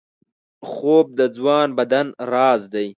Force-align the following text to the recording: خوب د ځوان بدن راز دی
خوب 0.69 1.07
د 1.19 1.21
ځوان 1.37 1.69
بدن 1.79 2.07
راز 2.31 2.61
دی 2.73 2.87